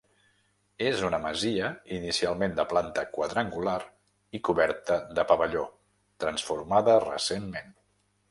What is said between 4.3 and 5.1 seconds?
i coberta